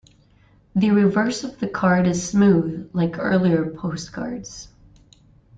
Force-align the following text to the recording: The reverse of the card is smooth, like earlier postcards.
The 0.75 0.89
reverse 0.89 1.43
of 1.43 1.59
the 1.59 1.67
card 1.67 2.07
is 2.07 2.27
smooth, 2.27 2.89
like 2.91 3.19
earlier 3.19 3.69
postcards. 3.69 4.67